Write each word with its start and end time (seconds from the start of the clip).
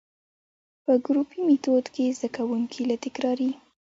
په 0.83 0.93
ګروپي 1.05 1.39
ميتود 1.47 1.85
کي 1.95 2.05
زده 2.17 2.27
کوونکي 2.35 2.81
له 2.89 2.95
تکراري، 3.03 3.51